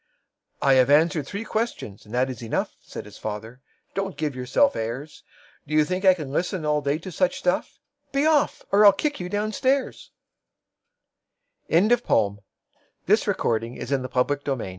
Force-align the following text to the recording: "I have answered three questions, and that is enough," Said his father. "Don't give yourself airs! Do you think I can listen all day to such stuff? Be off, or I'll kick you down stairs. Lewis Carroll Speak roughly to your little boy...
"I 0.63 0.73
have 0.81 0.89
answered 0.89 1.27
three 1.27 1.43
questions, 1.43 2.07
and 2.07 2.13
that 2.15 2.27
is 2.27 2.41
enough," 2.41 2.73
Said 2.81 3.05
his 3.05 3.19
father. 3.19 3.61
"Don't 3.93 4.17
give 4.17 4.35
yourself 4.35 4.75
airs! 4.75 5.21
Do 5.67 5.75
you 5.75 5.85
think 5.85 6.05
I 6.05 6.15
can 6.15 6.31
listen 6.31 6.65
all 6.65 6.81
day 6.81 6.97
to 6.97 7.11
such 7.11 7.37
stuff? 7.37 7.77
Be 8.11 8.25
off, 8.25 8.63
or 8.71 8.83
I'll 8.83 8.93
kick 8.93 9.19
you 9.19 9.29
down 9.29 9.51
stairs. 9.51 10.09
Lewis 11.69 11.77
Carroll 12.01 12.43
Speak 13.05 13.27
roughly 13.27 13.77
to 13.77 13.95
your 13.95 13.99
little 13.99 14.55
boy... 14.55 14.67